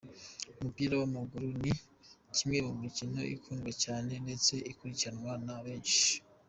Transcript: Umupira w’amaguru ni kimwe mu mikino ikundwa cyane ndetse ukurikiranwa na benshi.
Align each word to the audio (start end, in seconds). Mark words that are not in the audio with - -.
Umupira 0.57 0.93
w’amaguru 0.99 1.45
ni 1.61 1.73
kimwe 2.35 2.59
mu 2.67 2.73
mikino 2.83 3.19
ikundwa 3.35 3.71
cyane 3.83 4.11
ndetse 4.25 4.53
ukurikiranwa 4.71 5.33
na 5.45 5.57
benshi. 5.65 6.07